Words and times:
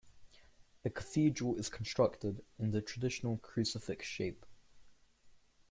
The 0.81 0.89
cathedral 0.89 1.57
is 1.59 1.69
constructed 1.69 2.43
in 2.57 2.71
the 2.71 2.81
traditional 2.81 3.37
crucifix 3.37 4.03
shape. 4.07 4.47